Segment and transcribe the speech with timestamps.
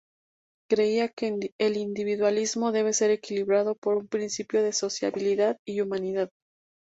[0.67, 6.31] Creía que el individualismo debe ser equilibrado por un principio de sociabilidad y humanidad.